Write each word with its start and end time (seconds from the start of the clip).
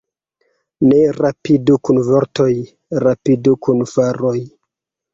Ne 0.87 1.01
rapidu 1.17 1.77
kun 1.89 2.03
vortoj, 2.09 2.49
rapidu 3.07 3.57
kun 3.67 3.89
faroj. 3.97 4.39